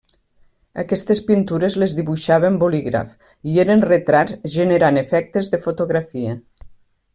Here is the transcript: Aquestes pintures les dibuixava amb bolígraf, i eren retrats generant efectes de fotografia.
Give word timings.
Aquestes 0.83 1.19
pintures 1.27 1.75
les 1.83 1.93
dibuixava 1.99 2.49
amb 2.53 2.63
bolígraf, 2.63 3.13
i 3.53 3.61
eren 3.67 3.85
retrats 3.91 4.39
generant 4.57 5.01
efectes 5.05 5.55
de 5.55 5.63
fotografia. 5.67 6.35